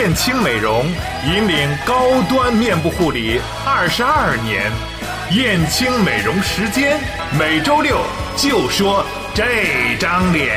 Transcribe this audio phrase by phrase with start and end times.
[0.00, 0.86] 燕青美容
[1.26, 4.72] 引领高端面部护理二十二年，
[5.32, 6.98] 燕青美容时间
[7.38, 7.98] 每周六
[8.34, 9.44] 就说这
[9.98, 10.56] 张脸。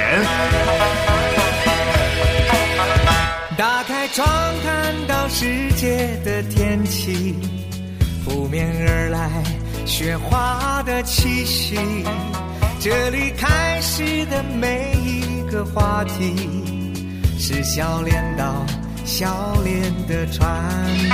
[3.57, 4.25] 打开窗
[4.63, 7.35] 看到世界的天气，
[8.23, 9.29] 扑面而来
[9.85, 11.77] 雪花的气息，
[12.79, 16.33] 这里开始的每一个话题，
[17.37, 18.65] 是笑脸到
[19.05, 20.47] 笑脸的传
[20.95, 21.13] 递。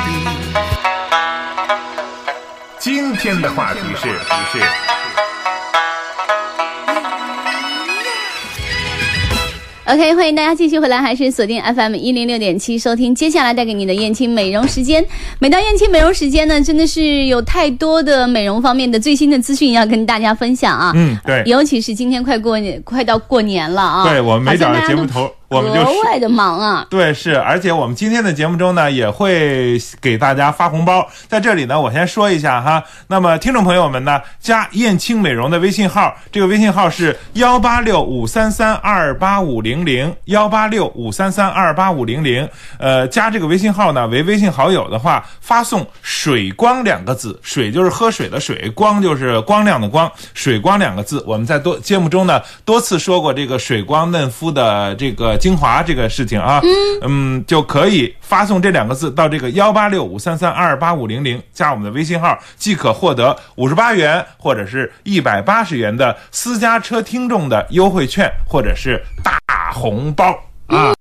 [2.79, 4.63] 今天的话题是是。
[9.85, 15.03] OK，欢迎大家继续回来，还是锁定 FM 一零六点七收听接下来带给你的燕青美容时间。
[15.39, 20.91] 每到燕青美容时间呢，真的是有太多的美容方面的最新的资讯要跟大家分享啊。
[20.95, 24.07] 嗯对尤其是今天快过年，快到过年了啊。
[24.07, 26.85] 对我们每档节目头，我们就格是外的忙啊。
[26.89, 31.07] 对，是，而且我们今天的节目中呢，也会给大家发红包。
[31.27, 42.47] 在这里呢，我先说一下哈，那么听众朋友们呢，加燕青美容的微信号，这个微信号是幺八六五三三二八五零零幺八六五三三二八五零零。
[42.77, 51.23] 呃，加这个微信号呢为微信好友的话，发送“水光”两个字，水就是喝水的水，光就是光亮的光，水光两个字。
[51.25, 56.61] 我们在多节目中呢多次说过这个水光嫩肤的这个精华这个事情啊，
[57.01, 69.39] 嗯就可以发送这两个字到这个幺八六五三三二八五零零，加我们的微信号，即可获得五十八元或者是一百八十元的私家车听众的优惠券，或者是大
[69.71, 70.98] 红包啊。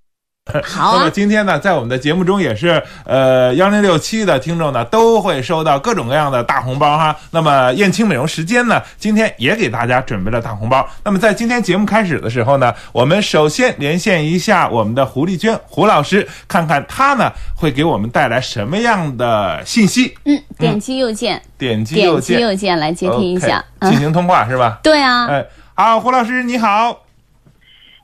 [0.65, 7.15] 好啊，那么今天呢，在我们的节目中也是，呃，幺零六七的听众呢都会收到各种各样的大红包哈。
[7.31, 10.89] 那么燕青美容时间呢，今天也给大家准备了大红包。
[11.05, 20.17] 那么在今天节目开始的时候呢，我们首先连线一下我们的胡丽娟胡老师，看看她呢会给我们带来什么样的信息。
[20.25, 23.65] 嗯，点击右键，点击右点击键右键来接听一下。
[23.83, 24.79] 进嗯，行通话是吧？
[24.83, 27.08] 对啊，哎，好，胡老师你好。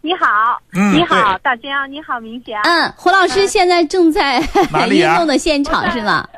[0.05, 4.39] 你好，嗯你好，大江，你好，明霞，嗯，胡老师现在正在
[4.91, 6.29] 运动的现场是吗？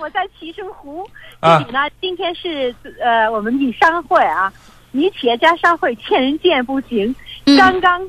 [0.00, 1.06] 我在 齐生湖。
[1.40, 1.58] 啊。
[1.58, 1.80] 这里呢。
[2.00, 4.50] 今天是呃我们女商会啊，
[4.90, 7.14] 女企业家商会千人见不行。
[7.44, 7.58] 嗯。
[7.58, 8.00] 刚刚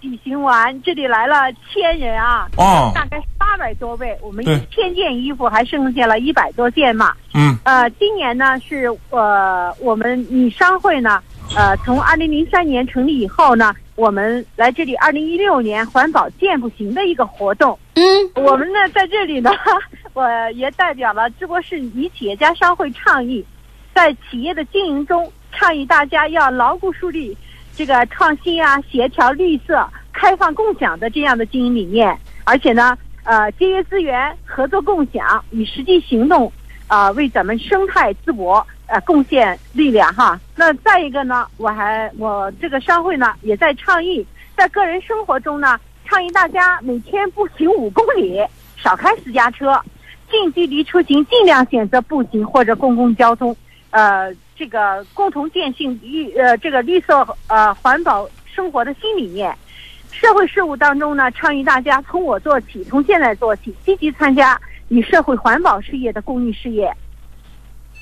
[0.00, 7.12] 举行完，这里来了千人啊，哦，大概八百多位，我们一千件衣服还剩下了一百多件嘛。
[7.34, 7.58] 嗯。
[7.64, 11.20] 呃，今年呢是呃我们女商会呢，
[11.54, 17.78] 呃从二零零三年成立以后呢，我们来这里二零一六年环保健步行的一个活动。
[17.94, 18.02] 嗯
[18.34, 19.50] 我们呢在这里呢，
[20.14, 23.44] 我也代表了淄博市女企业家商会倡议，
[23.94, 27.36] 在企业的经营中倡议大家要牢固树立
[27.76, 36.50] 这个创新啊、协调、绿色、开放、共享的这样的经营理念，而且呢，呃，节约资源、合作共享，以实际行动
[36.86, 40.38] 啊、为咱们生态淄博呃贡献力量哈。
[40.54, 48.38] 那再一个呢，我还我这个商会呢也在倡议，在个人生活中呢，倡议大家每天步行五公里，
[48.76, 49.80] 少开私家车，
[50.30, 53.56] 近距离出行尽量选择步行或者公共交通，
[53.90, 59.56] 呃，这个共同践行绿呃这个绿色呃环保生活的新理念。
[60.10, 66.94] 社会事务当中呢，倡议大家从我做起，从现在做起，积极参加与社会环保事业的公益事业。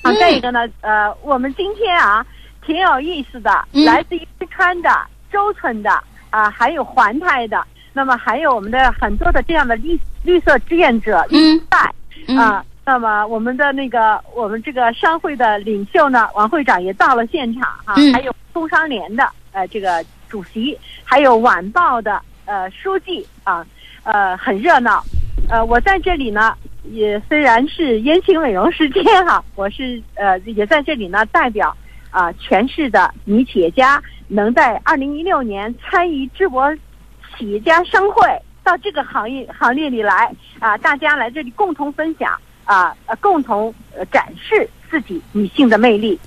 [0.01, 2.25] 啊，嗯再一个呢，呃，我们今天啊，
[2.65, 4.89] 挺有意思的，嗯来自于四川的、
[5.31, 5.91] 周村的
[6.29, 7.63] 啊，还有环泰的，
[7.93, 11.93] 那么还有我们的很多的这样的绿绿色志愿者嗯在
[12.27, 12.65] 嗯啊。
[12.83, 23.65] 那么我们的那个我们这个商会的领袖呢，王会长也到了现场哈、嗯还有工商联的呃这个主席，还有晚报的呃书记啊，
[24.03, 25.03] 呃很热闹。
[25.47, 31.75] 呃，我在这里呢，也虽然是烟青美容时间哈、 我是呃也在这里呢代表
[32.09, 36.75] 啊、全市的女企业家，能在二零一六年参与淄博
[37.37, 38.27] 企业家商会
[38.63, 40.29] 到这个行业行列里来
[40.59, 46.19] 啊、大家来这里共同分享啊、呃共同呃展示自己女性的魅力。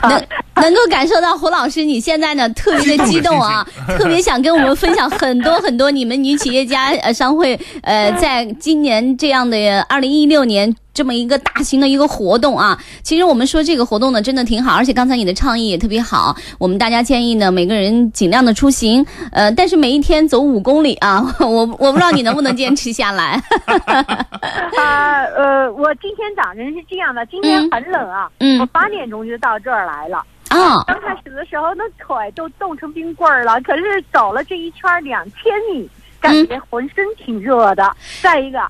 [0.00, 0.24] 啊能
[0.62, 3.66] 能够感受到胡老师你现在呢特别的激动啊，
[3.98, 10.74] 特别想跟我们分享很多很多你们女企业家呃商会呃在今年这样的二零一六年。
[10.94, 16.36] 这么一个大型的一个活动啊，其实我们说这个活动呢，真的挺好，而且刚才你的倡议也特别好。
[16.58, 23.42] 我们大家建议呢，每个人尽量的出行，呃，但是每一天走五公里啊， 我我不知道你能不能坚持下来。
[24.78, 30.18] 啊呃，我今天早晨是这样的，今天嗯很冷啊，嗯我八点钟就到这儿来了。
[30.48, 33.58] 啊，刚开始的时候，那腿都冻成冰棍儿了。
[33.62, 35.88] 可是走了这一圈儿两千米，
[36.20, 37.90] 感觉浑身挺热的。
[38.20, 38.60] 再一个，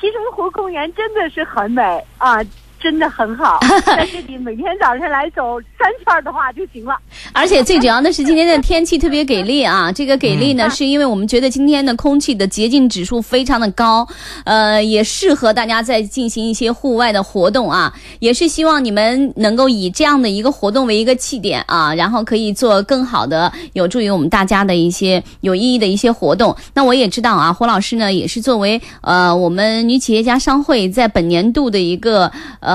[0.00, 1.82] 西城湖公园真的是很美
[2.18, 2.36] 啊。
[2.78, 6.94] 真的很好， 但是你每天早上来走三圈的话就行了。
[7.32, 9.90] 而且最主要的是今天的天气特别给力啊！
[9.90, 14.06] 这个给力呢，是因为我们觉得今天的空气的洁净指数非常的高，
[14.44, 17.92] 呃，也适合大家在进行一些户外的活动啊。
[18.20, 26.54] 也是希望你们能够以这样的一个活动为一个起点啊，然后可以做更好的，有助于我们大家的一些有意义的一些活动。
[26.74, 32.30] 那我也知道啊，胡老师呢也是作为呃我们女企业家商会在本年度的一个。
[32.60, 32.65] 呃，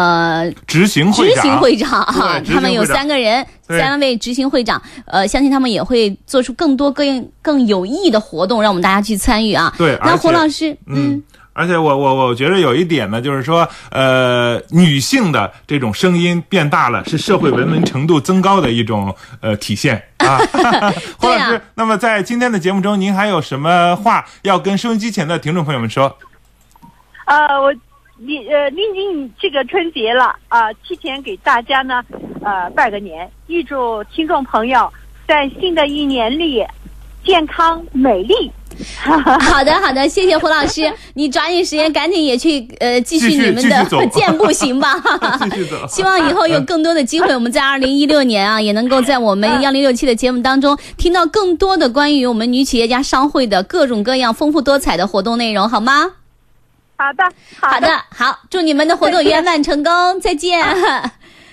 [0.65, 9.73] 执行执行会长啊，他们有三个人，三位执行会长，呃，相信他们也会做出更多更更有意义的活动，让我们大家去参与啊。
[9.77, 11.21] 对，那胡老师，嗯，
[11.51, 20.39] 而且我我我觉得有一点呢，就是说，呃，女性的这种声音变大了，是社会文明程度增高的一种呃体现 啊。
[21.19, 26.17] 胡老师，那么在今天的节目中，您还有什么话要跟收音机前的听众朋友们说？
[27.25, 27.73] 呃，我。
[28.23, 32.03] 临呃临近这个春节了啊，提前给大家呢
[32.43, 34.91] 呃拜个年，预祝听众朋友
[35.27, 36.63] 在新的一年里
[37.25, 38.51] 健康美丽。
[39.03, 44.95] 好的好的，谢谢胡老师，你抓紧时间赶紧也去呃继续你们的 健步行吧。
[45.49, 45.85] 继续走。
[45.87, 56.11] 希望以后有更多的机会，我们在二零一六年啊，也能够在我们幺零六七的节目当中听到更多的关于我们女企业家商会的各种各样丰富多彩的活动内容，好吗？
[57.01, 57.23] 好的，
[57.59, 60.63] 好的，好，祝你们的活动圆满成功，再见。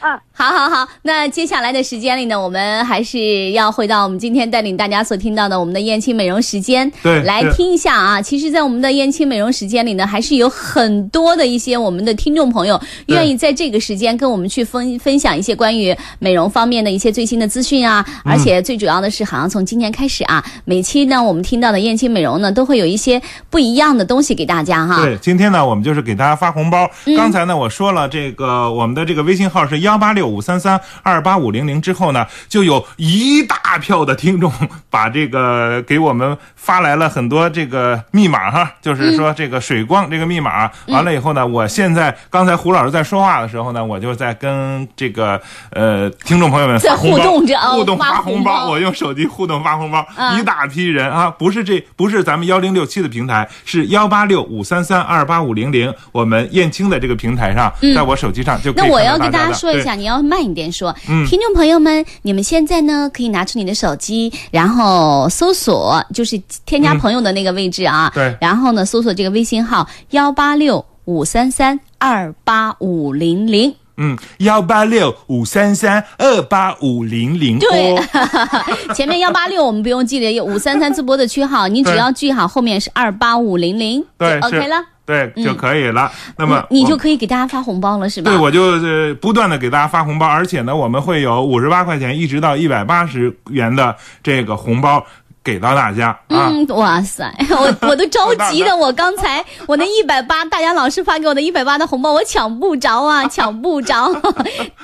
[0.00, 0.20] 嗯。
[0.38, 8.22] 好好好，那接下来的时间里呢，我们还是要回到我们今天带领大家所听到的我们的燕青美容时间，对，来听一下啊。
[8.22, 18.06] 其实，在我们的燕青美容时间里呢，还是有很多的一些我们的听众朋友愿意在这个时间跟我们去分分享一些关于美容方面的一些最新的资讯啊。
[18.24, 23.20] 而且最主要的是，好像从今年开始啊，每期呢我们听到的燕青美容呢，都会有一些
[23.50, 25.04] 不一样的东西给大家哈。
[25.04, 26.88] 对，今天呢我们就是给大家发红包。
[27.16, 30.27] 刚才呢我说了，这个我们的这个微信号是幺八六。
[30.28, 34.52] 五三三二八五零零之后呢，就有一大票的听众
[34.90, 40.70] 把这个给我们发来了很多这个密码哈，就是说这个水光这个密码。
[40.88, 45.40] 完了以后呢，我现在刚才胡老师在说话的时候呢，我就在跟这个
[45.70, 50.06] 呃听众朋友们在互动着，互动发红包，我用手机互动发红包，
[50.38, 60.17] 一大批人啊，不是这不是咱们幺零六七的平台，是幺八六五三三二八五零零，我们燕青的这个平台上，在我手机上就可以那我要跟大家说一下，你要。
[60.22, 60.94] 慢一点说，
[61.28, 68.10] 听众朋友们，你们现在呢可以拿出你的手机，然后搜索，就是添加朋友的那个位置啊。
[68.14, 68.36] 对。
[68.40, 73.74] 然后呢，搜索这个微信号幺八六五三三二八五零零。
[74.00, 77.58] 嗯，幺八六五三三二八五零零。
[77.58, 77.96] 对，
[78.94, 84.76] 前面幺八六我们不用记得，有五三三自播的区号，你只要记好后面是二八五零零，对，OK 了。
[85.08, 86.12] 对，就可以了。
[86.36, 88.30] 那么你就可以给大家发红包了，是吧？
[88.30, 95.02] 对，我就是不断的给大家发红包，而且呢，我们会有五十八块钱一直到一百八十元的这个红包
[95.42, 96.14] 给到大家。
[96.28, 104.14] 嗯，哇塞， 我 我都着急的，我刚才我那一百八， 大家老师发给我的一百八的红包，我抢不着啊，抢不着。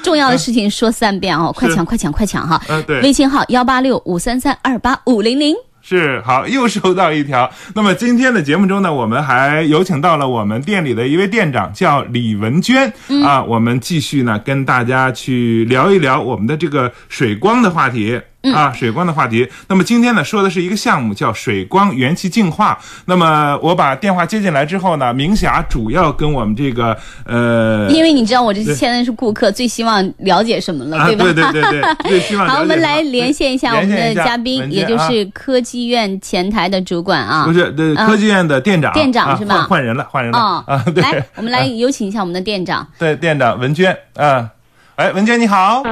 [0.02, 2.58] 重要的事情说三遍哦，快抢快抢快抢哈！
[3.02, 5.54] 微信号幺八六五三三二八五零零。
[5.86, 7.52] 是好，又收到一条。
[7.74, 12.90] 那么今天的节目中呢，我们还有请到了我们店里的一位店长，叫李文娟
[13.22, 13.44] 啊。
[13.44, 18.18] 我们继续呢，跟大家去聊一聊我们的这个水光的话题。
[18.52, 19.48] 啊，水光的话题。
[19.68, 22.78] 那么今天呢，说的是一个项目，叫水光元气净化。
[23.06, 31.24] 那么我把电话接进来之后呢，明霞主要跟我们这个呃，因为你知道我这现在是顾客，最希望了解什么了，对吧？
[31.24, 32.46] 对对对对， 最希望。
[32.48, 39.54] 好，我们来连线一下我们的嘉宾，也就是科技院前台的主管啊，不是，对，科技院的店长，店长是吧？
[39.54, 40.84] 换换人了，换人了啊！
[40.94, 44.48] 对，来，我们来有请一下我们的店长， 对，店长文娟啊，
[44.96, 45.82] 哎，文娟你好。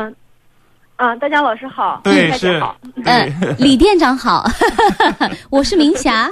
[0.97, 2.63] 啊，大家老师好，对是，
[3.05, 4.45] 嗯，李店长好，
[5.51, 6.31] 我是明霞，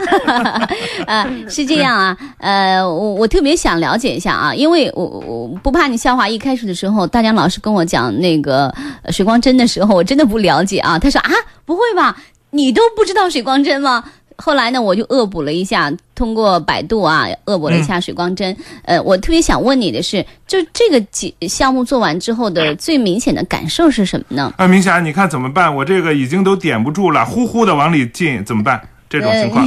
[1.06, 8.72] 啊， 是这样啊，呃，我我特别想了解一下啊，因为我我不怕你笑话，一开始的时候，大江老师跟我讲那个
[9.08, 11.30] 水光针的时候，我真的不了解啊，他说啊，
[11.64, 12.16] 不会吧，
[12.50, 14.04] 你都不知道水光针吗？
[14.40, 18.56] 后来呢，我就恶补了一下，通过百度啊，恶补了一下水光针。
[18.84, 24.52] 呃，我特别想问你的是，就这个几项目做完之后的最明显的感受是什么呢？
[24.56, 25.74] 啊，明霞，你看怎么办？
[25.74, 28.80] 我这个已经都点不住了，呼呼的往里进，怎么办？
[29.08, 29.66] 这种情况，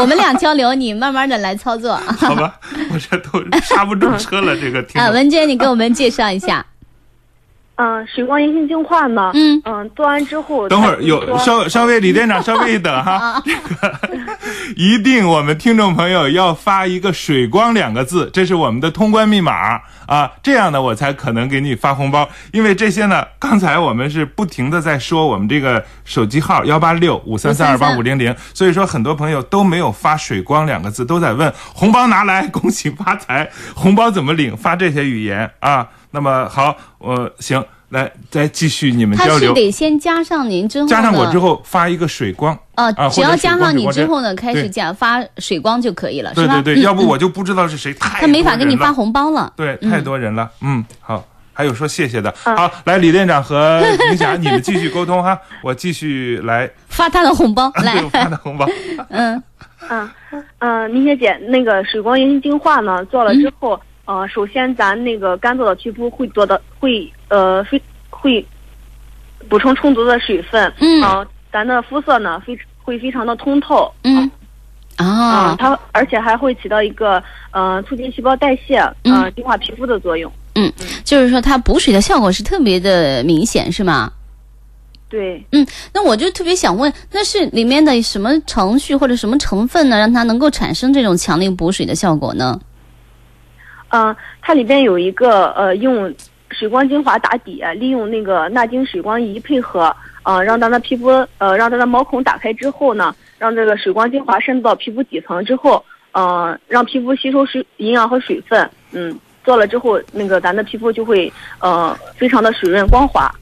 [0.00, 1.96] 我们俩交流，你慢慢的来操作。
[2.18, 2.54] 好吧，
[2.92, 4.80] 我这都刹不住车了，这个。
[4.94, 6.64] 啊，文娟，你给我们介绍一下。
[7.76, 9.30] 嗯，水光银杏净化呢？
[9.34, 14.00] 嗯嗯，做完之后，等会儿有稍稍微李店长稍微一等哈，这 个
[14.76, 22.26] 一定我们听众朋友要发一个“水光”两个字，这是我们的通关密码啊，这样呢我才可能给你发红包。
[22.52, 34.56] 因为这些呢，刚才我们是不停的在说我们这个手机号幺八六五三三二八五零零，所以说很多朋友都没有发“水光”两个字，都在问红包拿来，恭喜发财，红包怎么领？
[34.56, 35.86] 发这些语言啊。
[36.16, 39.52] 那么好，我行，来再继续你们他是交流。
[39.52, 46.54] 得先加上您之后呢，加上我之后发一个水光呃啊，只要加上你之后呢，开始讲发水光就可以了，是吧？
[46.54, 49.52] 对对对，嗯要不我就不知道是谁，太他没法给你发红包了。
[49.54, 50.50] 对，太多人了。
[50.62, 52.34] 嗯，好，还有说谢谢的。
[52.44, 58.66] 嗯好，来李店长和 明霞，你们继续沟通哈，我继续来发他的红包来 发的红包。
[59.10, 59.42] 嗯
[59.90, 60.10] 嗯
[60.60, 68.44] 嗯，明姐姐，那个水光原型净化呢，做了之后，呃，首先咱那个干燥的皮肤会做的会呃非会
[69.48, 74.30] 补充充足的水分，嗯呃咱的肤色呢非会非常的通透，嗯
[74.98, 80.32] 嗯、啊，它而且还会起到一个呃促进细胞代谢，嗯呃净化皮肤的作用。
[80.54, 80.72] 嗯
[81.04, 84.12] 就是说它补水的效果是特别的明显，是吗？
[85.08, 92.58] 对，嗯那我就特别想问，那是里面的什么程序或者什么成分呢，让它能够产生这种强力补水的效果呢？
[93.96, 96.14] 嗯、它里边有一个呃用
[96.50, 113.32] 水光精华打底，利用那个纳晶水光仪配合，呃，让咱的皮肤呃让咱的毛孔打开之后呢，让这个水光精华渗透到皮肤底层之后，呃，让皮肤吸收水营养和水分，嗯，做了之后，那个咱的皮肤就会呃非常的水润光滑。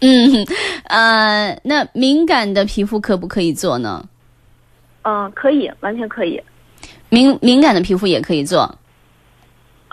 [0.00, 0.44] 嗯，
[0.84, 4.04] 呃，那敏感的皮肤可不可以做呢？
[5.02, 6.40] 嗯、可以，完全可以。
[7.08, 8.78] 敏敏感的皮肤也可以做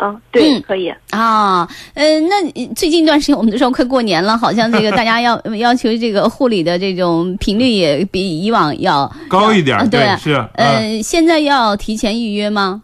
[0.01, 0.93] 嗯、对，嗯可以。
[1.11, 1.67] 啊。
[1.93, 12.81] 嗯、那最近一段时间我们都说快过年了，好像这个 大家要要求这个护理的这种频率也比以往要高一点啊，对是，嗯，呃，现在要提前预约吗？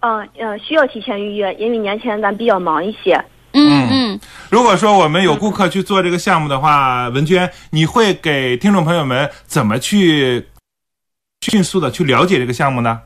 [0.00, 3.22] 嗯呃，需要提前预约，因为年前咱比较忙一些。
[3.52, 10.46] 嗯嗯，如果说我们有顾客去做这个项目的话，文娟，你会给听众朋友们怎么去
[11.42, 13.00] 迅速的去了解这个项目呢？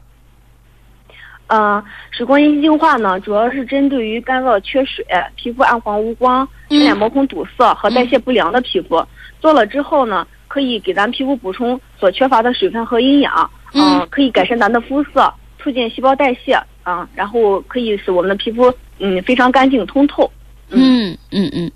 [1.46, 5.04] 呃，水光阴净化呢，主要是针对于干燥缺水、
[5.36, 9.04] 皮肤暗黄无光、嗯眼毛孔堵塞和代谢不良的皮肤。
[9.40, 20.30] 做了之后呢，可以给咱皮肤补充所缺乏的水分和营养，嗯呃可以改善咱的肤色，促进细胞代谢，啊、然后可以使我们的皮肤嗯非常干净通透。
[20.70, 21.70] 嗯嗯嗯，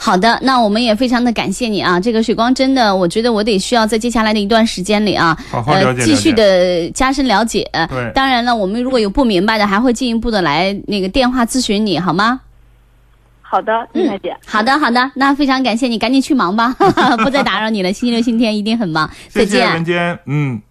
[0.00, 1.98] 好的，那我们也非常的感谢你啊！
[1.98, 7.68] 这个水光针的，我觉得我得需要在接下来的一段时间里啊，好好了解呃，继续的加深了解。
[7.90, 12.40] 对当然了，我们如果有不明白的，还会进一步的来那个电话咨询你，好吗？
[13.42, 14.36] 好的，嗯丽娜姐。
[14.46, 16.76] 好的，好的，那非常感谢你，赶紧去忙吧，
[17.24, 17.92] 不再打扰你了。
[17.92, 20.18] 星期六、星期天一定很忙，再谢谢文见。
[20.26, 20.62] 嗯。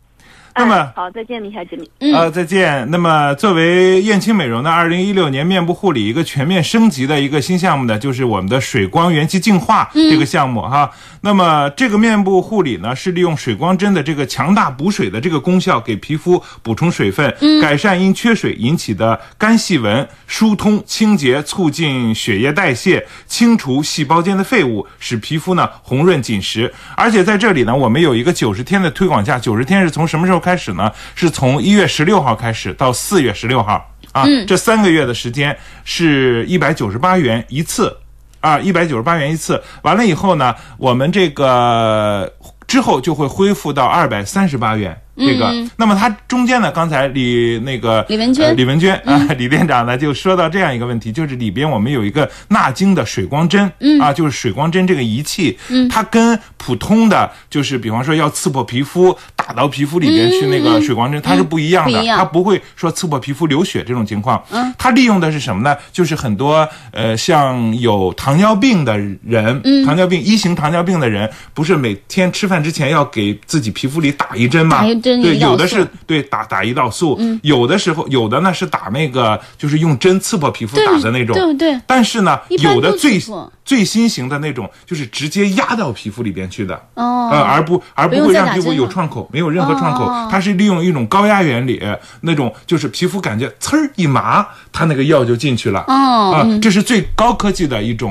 [0.58, 1.88] 那么哎、好，再见，李小姐妹。
[2.00, 2.90] 嗯呃，再见。
[2.90, 10.90] 那么，作为燕青美容的二零一六年面部护理一个全面升级的一个新项目呢，就是我们的水光元气净化这个项目哈。
[11.22, 26.74] 那么，这个面部护理呢，是利用水光针的这个强大补水的这个功效，给皮肤补充水分，改善因缺水引起的干细纹，疏通、清洁、促进血液代谢，清除细胞间的废物，使皮肤呢红润紧实。
[26.96, 30.90] 而且在这里呢，我们有一个九十天的推广价，九十天是从什么时候开始呢？
[31.14, 33.74] 是从一月十六号开始到四月十六号
[34.14, 37.94] 啊，这三个月的时间是一百九十八元一次。
[38.40, 42.32] 啊，一百九十八元一次，完了以后呢，我们这个
[42.68, 44.96] 之后就会恢复到二百三十八元。
[45.18, 48.48] 这个，那么它中间呢，刚才李那个李文娟。
[48.48, 54.00] 呃李文娟啊， 李店长呢就说到这样一个问题，就是里边我们有一个纳晶的水光针，嗯。
[54.00, 62.18] 啊，就是水光针这个仪器，嗯，它跟普通的就是比方说要刺破皮肤打到皮肤里边去那个水光针，它是不一样的，不样。
[62.18, 65.76] 它不会说刺破皮肤流血这种情况，嗯，它利用的是什么呢？
[65.92, 74.78] 就是很多呃像有糖尿病的人，嗯，糖尿病一型糖尿病的人，不是每天吃饭之前要给自己皮肤里打一针吗？
[74.80, 81.82] 打一针对，有的是对打打胰岛素，有的时候有的呢是打那个就是用针刺破皮肤打的那种，对对。
[81.86, 83.20] 但是呢，有的最
[83.68, 87.30] 最新型的那种就是直接压到皮肤里边去的，哦。
[87.30, 90.30] 呃，而不而不会让皮肤有创口，没有任何创口，哦。
[90.32, 91.84] 它是利用一种高压原理，
[92.22, 95.84] 那种就是皮肤感觉呲儿一麻，它那个药就进去了。
[95.90, 98.10] 哦啊，这是最高科技的一种，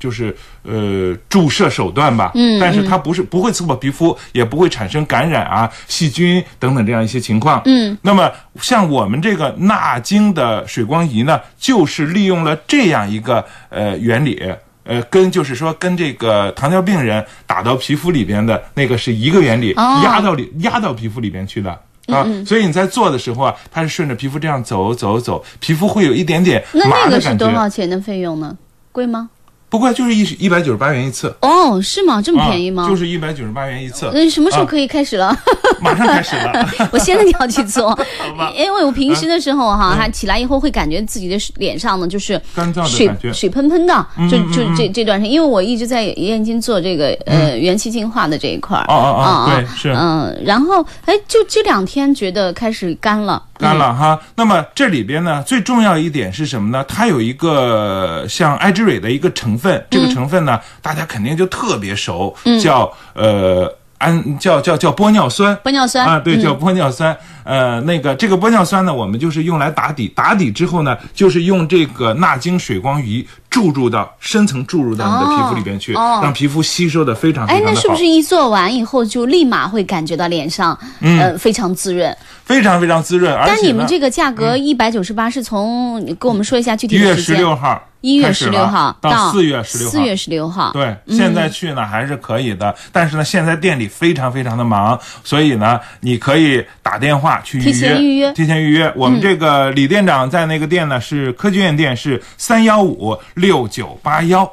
[0.00, 2.32] 就是呃注射手段吧。
[2.34, 7.62] 嗯但是它不是不会刺破皮肤，也不会产生感染啊、细菌等等这样一些情况。
[7.66, 8.28] 嗯，那么
[8.60, 14.42] 像我们这个纳晶的水光仪呢，就是利用了这样一个呃原理。
[14.88, 21.70] 呃，跟就是说跟这个糖尿病人打到皮肤里边的那个是一个原理，哦压到里压到皮肤里边去的。
[22.06, 27.34] 啊，所以你在做的时候啊，它是顺着皮肤这样走走走，皮肤会有一点点那那个是。
[27.36, 28.56] 多少钱的费用呢？
[28.90, 29.28] 贵吗？
[29.68, 32.22] 不贵就是一一百九十八元一次，哦，是吗？
[32.22, 32.84] 这么便宜吗？
[32.84, 35.38] 啊就是一百九十八元一次，嗯，什么时候啊可以开始了？
[35.80, 36.68] 马上开始了。
[36.92, 37.98] 我现在就要去做，
[38.56, 43.32] 因为我平时的时候哈，嗯还起来以后会感觉自己的脸上呢就是干燥的水感觉。
[43.32, 43.94] 水喷喷的，
[44.30, 49.90] 就嗯就这这段时间，因为我一直在燕京做这个呃元气净化的这一块儿，哦哦哦啊对是。
[49.92, 54.18] 嗯，然后哎，就这两天觉得开始干了，干了哈。
[54.36, 56.84] 那么这里边呢，最重要一点是什么呢？
[56.88, 65.56] 它有一个像艾之蕊的一个成分，这个成分呢，大家肯定就特别熟，叫呃氨叫叫叫玻尿酸。
[65.64, 67.16] 玻尿酸啊，对，嗯叫玻尿酸。
[67.44, 77.74] 呃，那个这个玻尿酸呢，我们就是用来打底，打底之后呢，就是用这个纳晶水光仪注入到深层注入到你的皮肤里边去，让皮肤吸收的非常非哎，常的好。
[77.74, 82.14] 那是不是一做完以后就立马会感觉到脸上，呃，非常滋润？
[82.44, 83.34] 非常非常滋润？
[83.34, 87.40] 而且但你们这个价格一百九十八是从你跟我们说一下具体一月十的时间？
[87.40, 90.70] 六号，一月十六号到四月十六号，四月十六号。
[90.72, 98.92] 对，现在去呢还是可以的，但是呢，现在店里非常非常的忙，所以呢，你可以打电话去预约，提前预约提前预约。
[98.94, 104.48] 我们这个李店长在那个店呢是科技院店，是三幺五六九八幺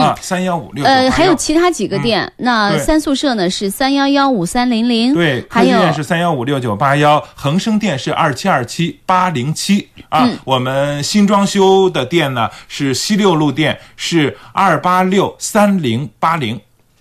[0.00, 10.24] 啊，三幺五六九呃，还有其他几个店，那三宿舍呢是三幺幺五三零零，对，科还有技院是三幺五六九八幺，恒生店是二七二七八零七啊。
[10.24, 16.60] 嗯我们新装修的店呢是西六路店，是二八六三零八零。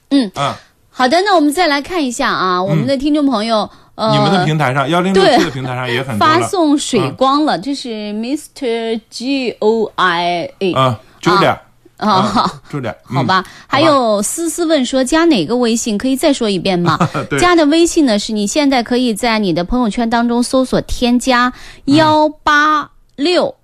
[0.10, 0.58] 嗯啊，
[0.90, 6.40] 好的，那我们再来看一下啊，我们的听众朋友，你们的平台上幺零六对七的平台上也很多了。
[6.40, 9.00] 发送水光了，这是 Mr.
[9.10, 11.58] G O I A 啊，Julia
[11.98, 12.60] 啊，好。
[12.72, 15.98] ，Julia，好吧，还有思思问说加哪个微信？
[15.98, 16.98] 可以再说一遍吗？
[17.40, 21.54] 加的微信呢是你现在可以在你的朋友圈当中搜索添加
[21.86, 23.56] 幺八六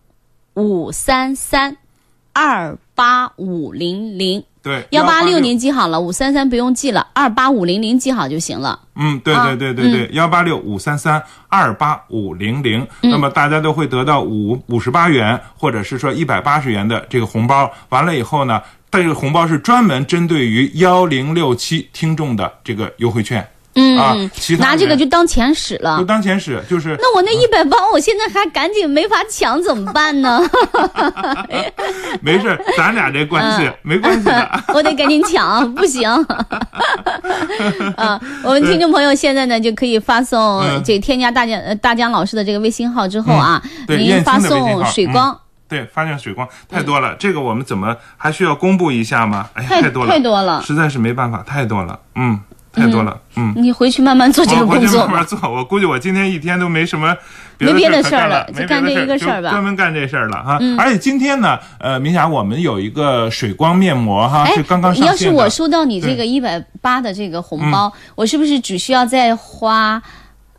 [0.53, 1.77] 五三三
[2.33, 8.79] 二八五零零对，幺八六您记好了，五三三不用记了，二八五零零记好就行了。
[8.95, 17.71] 嗯，对啊对对对对，幺八六五三三二八五零零，嗯那么大家都会得到五五十八元，或者是说一百八十元的这个红包。
[17.89, 26.05] 完了以后呢，这个红包是专门针对于幺零六七听众的这个优惠券嗯，啊，其他拿这个就当钱使了就。
[26.05, 30.41] 当钱使，就是那我那一百八，我现在还赶紧没法抢，怎么办呢？
[32.21, 34.63] 没事，咱俩这关系嗯没关系的。
[34.75, 36.09] 我得赶紧抢，不行。
[37.95, 49.49] 啊，我们听众朋友现在呢就可以发送嗯这添加大江呃大江老师的这个微信号之后啊，对您发送水光，对，发现水光太多了，这个我们怎么还需要公布一下吗？
[49.53, 52.39] 哎呀，太太多了，太多了实在是没办法，太多了，嗯，
[52.71, 53.53] 太多了，嗯。
[53.57, 55.07] 你回去慢慢做这个我回去工作吧。
[55.07, 57.15] 慢慢做，我估计我今天一天都没什么
[57.57, 60.57] 没别的事儿了了，就干这一个事儿吧专门干这事儿了哈。
[60.77, 65.29] 而且今天呢，呃，明霞，我们有一个水光面膜哈，哎是刚刚，上要是。
[65.29, 70.01] 我收到你这个一百八的这个红包，我是不是只需要再花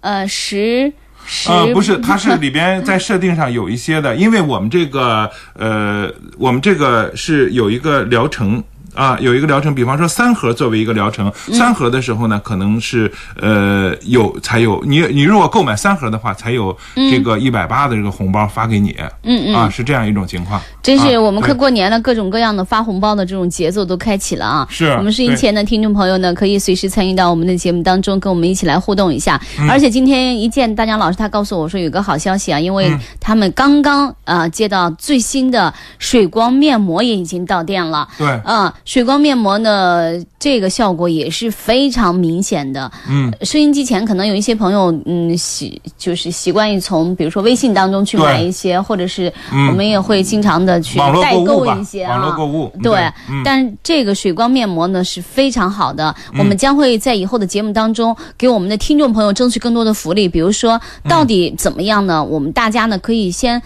[0.01, 0.93] 呃十
[1.25, 1.51] 十？
[1.51, 8.63] 呃，不是，它是里边在设定上有一些的，因为我们这个呃，我们这个是有一个疗程。
[8.95, 11.55] 啊，有一个疗程，比方说三盒作为一个疗程，嗯。
[11.55, 19.55] 三盒的时候呢，可能是呃有才有你你如果购买三盒的话，才有这个一百八的这个红包发给你，嗯嗯。
[19.55, 20.61] 啊，是这样一种情况。
[20.83, 24.67] 真是我们啊快过年了，各种各样的发红包的这种节奏都开启了啊！
[24.69, 29.41] 是我们收音前的听众朋友呢，可以随时参与到我们的节目当中，跟我们一起来互动一下。
[29.59, 38.09] 嗯而且今天一见大江老师，他告诉我说有个好消息啊，因嗯为他们刚刚呃接到最新的水光面膜也已经到店了。
[38.19, 42.91] 对，嗯，水光面膜呢，这个效果也是非常明显的。
[43.09, 52.19] 嗯，收音机前可能有一些朋友，嗯，习就是习惯于从比如说微信当中去买一些，或者是嗯我们也会经常的去网络代购一些，啊。
[52.19, 62.23] 网络购物，对，嗯，但这个水光面膜呢是非常好的，我们将会在以后的节目当中给我们的听众朋友争取更多的福利，比如说到底怎么样呢？
[62.23, 63.61] 我们大家呢可以先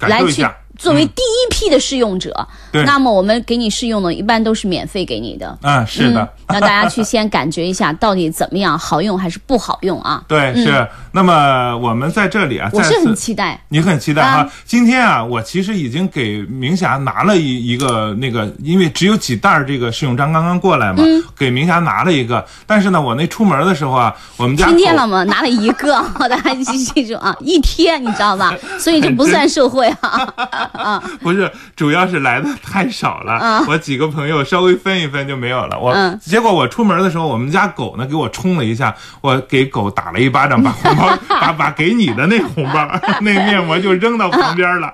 [0.00, 0.46] 来去
[0.78, 5.58] 作为嗯第一批的试用者，对那么我们给你试用的，一般都是免费给你的。
[5.62, 10.22] 嗯，是的嗯，，让大家去先感觉一下到底怎么样，好用还是不好用啊？
[10.28, 10.86] 对，是。
[11.10, 13.60] 那么我们在这里啊，再我是很期待。
[13.68, 22.44] 你很期待哈、啊今天啊，我其实已经给明霞拿了一一个那个，因为只有几袋儿这个试用章刚刚过来嘛，嗯给明霞拿了一个。
[22.66, 25.24] 但是呢，我那出门的时候啊，我们家口今天了吗？
[25.24, 28.54] 拿了一个， 大家记记住啊，一天你知道吧？
[28.78, 30.67] 所以就不算受贿啊。
[30.72, 35.78] 啊， 不是，主要是来的太少了，啊我几个朋友稍微分一分就没有了。
[35.78, 36.18] 我、嗯。
[36.20, 42.88] 结果我出门的时候，我们家狗呢给我冲了一下，我给狗打了一巴掌，把红包 把把给你的那红包
[43.20, 44.92] 那面膜就扔到旁边了，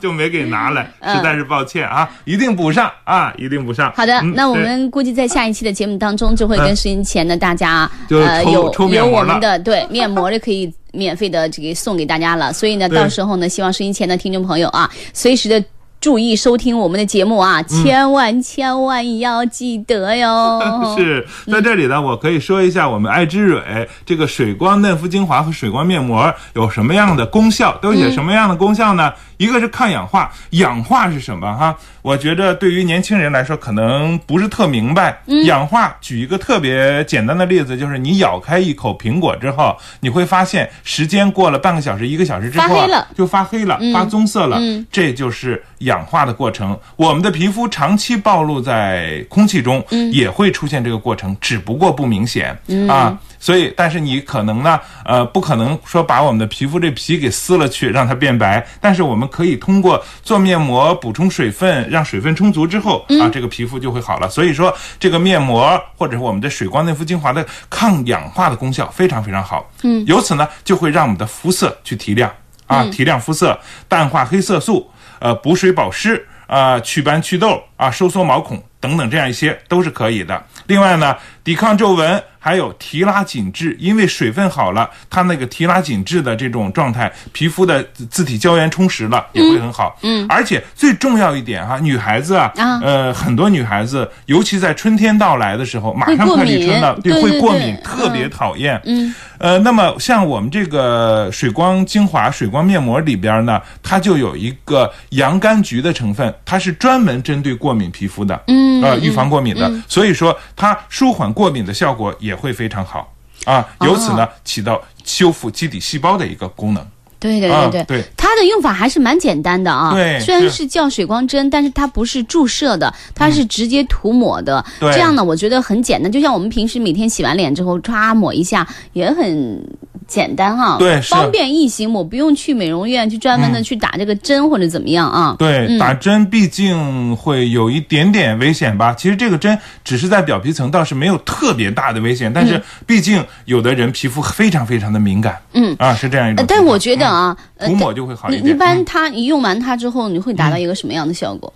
[0.00, 3.92] 就没给拿来，实在是抱歉啊，一定补上啊，一定补上。
[3.96, 9.28] 好的，嗯那我们估计在下一期的节目当中，就会跟收音前的大家、就呃抽有有抽面膜了。
[9.28, 12.52] 我们的对面膜就可以免费的这个送给大家了。
[12.52, 15.64] 所以呢，到时候呢，希望收音前的听众朋友啊，随时的。
[16.00, 20.96] 注意收听我们的节目啊，千万千万要记得哟。
[20.96, 29.12] 是在这里呢，我可以说一下我们爱之蕊这个水光嫩肤精华和水光面膜有什么样的功效，都有什么样的功效呢？
[29.36, 31.74] 一个是抗氧化，氧化是什么哈？
[32.02, 35.22] 我觉得对于年轻人来说可能不是特明白。
[35.44, 44.60] 氧化，举一个特别简单的例子，就是你咬开一口苹果之后，你会发现时间过了半个小时、一个小时之后啊发黑了就发黑了，发棕色了，
[44.92, 46.78] 这就是氧化的过程。
[46.96, 52.56] 我们的皮肤长期暴露在空气中，也会出现这个过程，只不过不明显、
[52.88, 53.18] 啊。
[53.42, 58.66] 所以，但是你可能呢，呃，不可能说把我们的皮肤这皮给撕了去，让它变白。
[58.82, 64.28] 但是我们可以通过做面膜补充水分，让水分充足之后啊，这个皮肤就会好了。
[64.28, 69.70] 所以说，这个面膜或者是我们的水光嫩肤精华的抗氧化的功效非常非常好。
[69.84, 72.30] 嗯，由此呢，就会让我们的肤色去提亮
[72.66, 76.26] 啊，提亮肤色，淡化黑色素，呃，补水保湿。
[76.46, 80.42] 啊、祛斑祛痘啊，收缩毛孔等等，这样一些都是可以的。
[80.66, 81.14] 另外呢，
[81.44, 89.96] 抵抗皱纹，还有提拉紧致，因为水分好了，它那个提拉紧致的这种状态，皮肤的自自体胶原充实了，也会很好。
[90.02, 92.80] 嗯，而且最重要一点哈、女孩子啊，啊。
[92.82, 98.80] 呃，很多女孩子，尤其在春天到来的时候，马上快立春了，对会过敏，特别嗯讨厌。
[98.86, 113.12] 嗯，呃，那么像我们这个水光精华、水光面膜里边呢，它就有一个洋甘菊的成分，它是专门针对过敏皮肤的，嗯，呃，预防过敏的，所以说它舒缓过敏的效果也会非常好。
[113.44, 116.86] 啊，由此呢，起到修复基底细胞的一个功能。
[117.20, 119.92] 对对对对对它的用法还是蛮简单的啊。
[119.92, 124.64] 对虽然是是叫水光针，但是它不是注射的，它是直接涂抹的。
[124.80, 129.62] 对这样呢，我觉得很简单，就像我们平时每天洗完脸之后，唰抹一下，也很
[130.08, 135.36] 简单哈、对方便易行，我不用去美容院去专门的去打这个针或者怎么样啊。
[135.38, 138.92] 对，打针毕竟会有一点点危险吧。
[138.92, 142.32] 其实这个针只是在表皮层，倒是没有特别大的危险。
[142.32, 148.44] 但是毕竟有的人皮肤非常非常的敏感，嗯啊，是这样一种但我觉得啊，呃涂抹就会好一点。
[148.44, 151.52] 你一般嗯它你用完它之后，你会达到一个什么样的效果？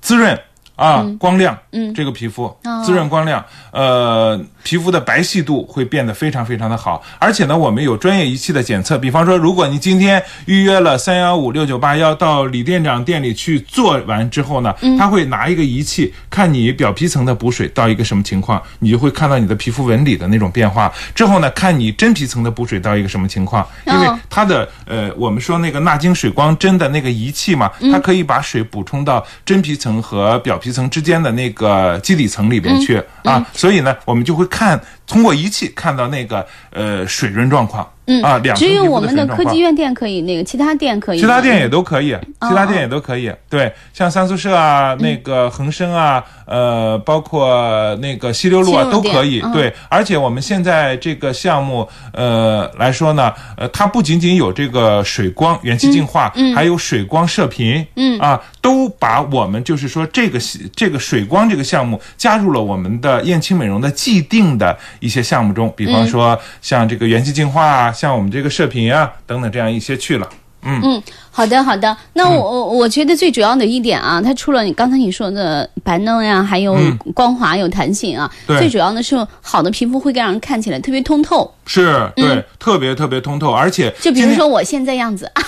[0.00, 0.38] 滋润
[0.76, 7.00] 啊，光亮，嗯这个皮肤哦滋润光亮，呃，皮肤的白皙度会变得非常非常的好。
[7.20, 20.92] 而且呢，我们有专业仪器的检测，比方说，如果你今天预约了三幺五六九八幺到李店长店里去做完之后呢，嗯他会拿一个仪器看你表皮层的补水到一个什么情况，你就会看到你的皮肤纹理的那种变化。
[21.14, 37.88] 之后呢，看你真皮层的补水到一个什么情况，因为哦它的呃，我们说那个纳晶水光针的那个仪器嘛，嗯它可以把水补充到真皮层和表皮层之间的那个基底层里边去、嗯啊，所以呢，我们就会看通过仪器看到那个呃水润状况。
[38.08, 39.58] 嗯啊，只有我们的科技。
[39.58, 41.18] 院店可以，那个其他店可以。
[41.18, 42.16] 其他店也都可以，
[42.48, 43.32] 其他哦店也都可以。
[43.50, 49.40] 对，像三宿舍啊、嗯那个恒生啊，呃，包括那个西流路啊，都可以。
[49.42, 60.38] 嗯对，而且我们现在这个项目，呃来说呢，呃，它不仅仅有这个水光元气净化，还有水光射频，嗯啊，都把我们就是说这个
[60.76, 70.28] 这个水光这个项目加入了我们的燕青美容的既定的一些项目中，比方说像这个元气净化啊，像我们这个射频啊等等这样一些去了。
[70.62, 70.80] 嗯。
[70.82, 71.96] 嗯，好的好的。
[72.14, 76.76] 那我我我觉得最主要的一点啊，它除了你刚才你说的白嫩呀，还有
[77.14, 78.58] 光滑有弹性啊，对。
[78.58, 81.52] 最主要的是好的皮肤会让人看起来特别通透。
[81.66, 85.30] 是对，特别特别通透，而且嗯就比，如说我现在样子，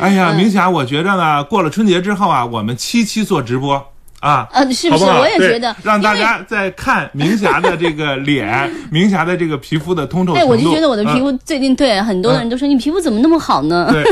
[0.00, 0.14] 哎嗯。
[0.14, 3.82] 呀，明霞，我觉着呢，过了春节之后啊，我们七七做直播
[4.20, 4.48] 啊。
[4.52, 5.04] 呃，是不是？
[5.04, 10.48] 好不好我也觉得，让大家在看明霞的这个脸， 明霞的这个皮肤的通透程对，度。
[10.50, 13.88] 我就觉得我的皮嗯肤最近对很多人都说你皮肤怎么那么好呢？
[13.90, 14.04] 对，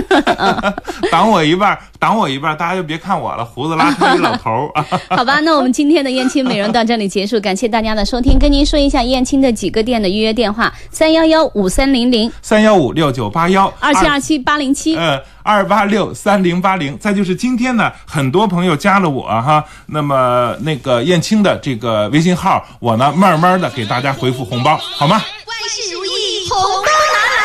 [1.11, 4.87] 挡我一半，挡我一半，大家就别看我了，胡子拉碴一老头儿啊。
[5.11, 8.39] 好吧，那我们今天的燕青美容到这里结束，感谢大家的收听。
[8.39, 14.97] 跟您说一下燕青的几个店的预约电话：三幺幺五三零零三幺五六九八幺二七二七八零七。
[14.97, 16.99] 呃，二八六三零八零。
[16.99, 25.17] 再就是今天呢，很多朋友加了我哈，那么那个燕青的这个微信号，我呢慢慢的给大家回复红包，好吗？
[25.17, 27.39] 万事如意，红包拿来！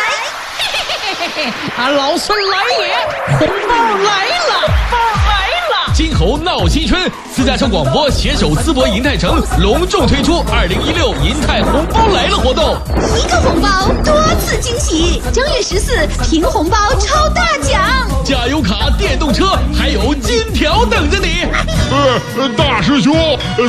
[1.35, 1.45] 嘿，
[1.77, 2.95] 啊，老孙来也，
[3.37, 4.51] 红包来了，
[6.23, 6.37] 包来了！
[6.37, 12.77] 金猴闹新春，私家车广播携手淄博银泰城隆重推出二零一六银泰红包来了活动，
[13.17, 17.81] 一个红包多次惊喜，正月十四凭红包抽大奖，
[18.23, 21.45] 加油卡、电动车还有金条等着你。
[21.91, 23.13] 呃，大师兄，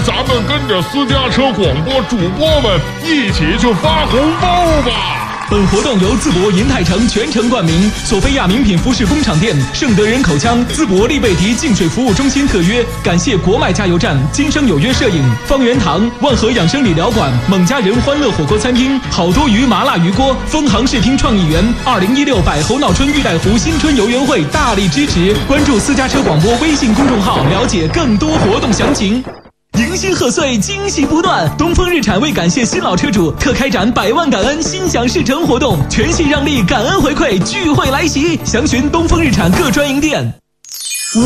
[0.06, 4.48] 咱们跟着私家车广播主播们一起去发红包
[4.88, 5.33] 吧！
[5.50, 29.22] 本活动由淄博银泰城全程冠名，索菲亚名品服饰工厂店、盛德人口腔、淄博利贝迪净水服务中心特约，感谢国脉加油站、今生有约摄影、方圆堂、万和养生理疗馆、蒙家人欢乐火锅餐厅、好多鱼麻辣鱼锅、丰航视听创意园，二零一六百猴闹春玉带湖新春游园会大力支持，关注私家车广播微信公众号，了解更多活动详情。
[29.94, 31.48] 迎新贺岁，惊喜不断！
[31.56, 40.34] 东风日产为感谢新老车主，特开展百万感恩心想事成活动，全系让利感恩回馈聚会来袭，详询东风日产各专营店。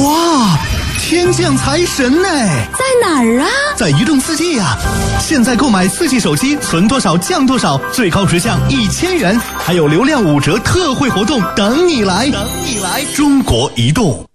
[0.05, 0.59] 哇，
[1.01, 2.29] 天降财神呢！
[2.29, 3.49] 在哪儿啊？
[3.75, 4.77] 在移动四 G 呀！
[5.19, 12.29] 现在购买四 G 手机，存多少降多少，最高直降一千元，还有流量五折特惠活动等你来！
[12.31, 13.03] 等你来！
[13.17, 14.28] 中国移动。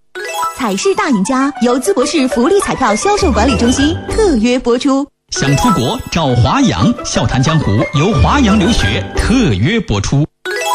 [0.56, 5.06] 彩市大赢家由淄博市福利彩票销售管理中心特约播出。
[5.30, 10.26] 想出国找华阳，笑谈江湖由华阳留学特约播出。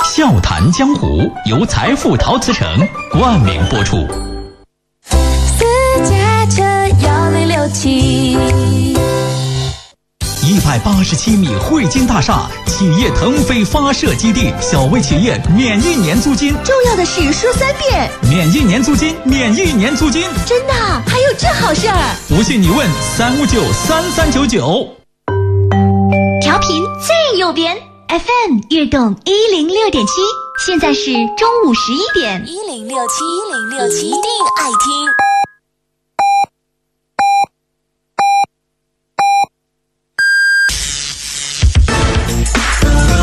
[0.05, 2.67] 笑谈江湖由财富陶瓷城
[3.11, 4.07] 冠名播出。
[5.03, 5.65] 私
[6.11, 6.63] 家车
[7.05, 8.37] 幺零六七。
[10.49, 16.57] 一百八十七米汇金大厦，企业腾飞发射基地，小微企业免一年租金。
[16.65, 20.23] 重要的是说三遍，免一年租金，免一年租金。
[20.47, 20.73] 真的？
[21.07, 22.17] 还有这好事儿？
[22.29, 24.89] 不信你问三五九三三九九。
[26.41, 27.77] 调频最右边
[28.09, 30.13] ，FM 悦动一零六点七，
[30.65, 32.43] 现在是中午十一点。
[32.47, 34.19] 一零六七一零六七，一定
[34.59, 35.38] 爱听。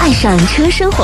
[0.05, 1.03] 爱上车生活。